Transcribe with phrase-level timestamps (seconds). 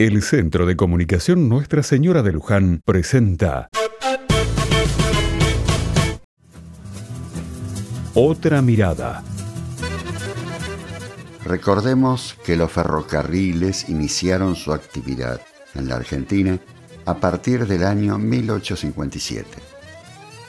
[0.00, 3.68] El Centro de Comunicación Nuestra Señora de Luján presenta
[8.14, 9.24] Otra mirada.
[11.44, 15.40] Recordemos que los ferrocarriles iniciaron su actividad
[15.74, 16.60] en la Argentina
[17.04, 19.48] a partir del año 1857.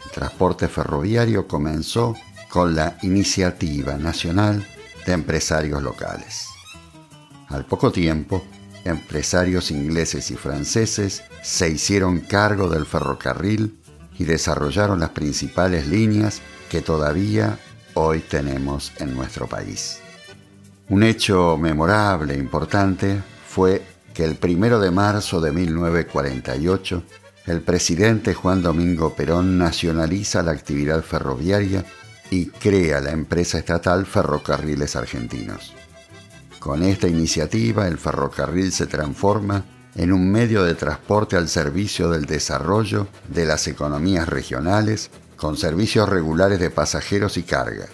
[0.06, 2.16] El transporte ferroviario comenzó
[2.50, 4.64] con la Iniciativa Nacional
[5.08, 6.46] de Empresarios Locales.
[7.48, 8.46] Al poco tiempo,
[8.86, 13.80] empresarios ingleses y franceses se hicieron cargo del ferrocarril
[14.18, 17.58] y desarrollaron las principales líneas que todavía
[17.94, 20.00] hoy tenemos en nuestro país.
[20.90, 23.82] Un hecho memorable e importante fue
[24.14, 27.04] que el primero de marzo de 1948
[27.46, 31.84] el presidente Juan Domingo Perón nacionaliza la actividad ferroviaria
[32.30, 35.74] y crea la empresa estatal Ferrocarriles Argentinos.
[36.60, 39.64] Con esta iniciativa el ferrocarril se transforma
[39.96, 46.10] en un medio de transporte al servicio del desarrollo de las economías regionales con servicios
[46.10, 47.88] regulares de pasajeros y carga,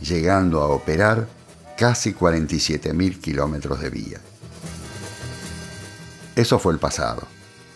[0.00, 1.28] llegando a operar
[1.78, 4.20] casi 47.000 kilómetros de vía.
[6.36, 7.22] Eso fue el pasado.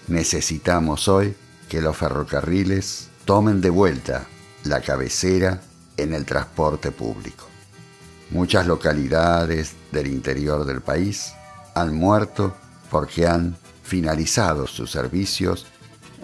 [0.09, 1.35] Necesitamos hoy
[1.71, 4.27] que los ferrocarriles tomen de vuelta
[4.65, 5.63] la cabecera
[5.97, 7.54] en el transporte público.
[8.35, 11.35] Muchas localidades del interior del país
[11.77, 12.53] han muerto
[12.91, 15.67] porque han finalizado sus servicios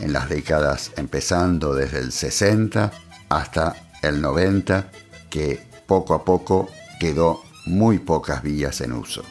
[0.00, 2.90] en las décadas empezando desde el 60
[3.28, 4.90] hasta el 90,
[5.30, 9.22] que poco a poco quedó muy pocas vías en uso.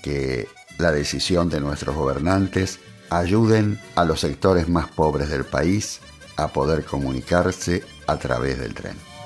[0.00, 0.46] Que
[0.78, 2.78] la decisión de nuestros gobernantes
[3.10, 5.98] ayuden a los sectores más pobres del país
[6.36, 9.17] a poder comunicarse a través del tren.